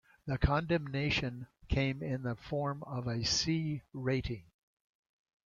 The 0.25 0.39
condemnation 0.39 1.45
came 1.67 2.01
in 2.01 2.23
the 2.23 2.35
form 2.35 2.81
of 2.81 3.05
a 3.05 3.23
'C' 3.23 3.83
rating. 3.93 4.45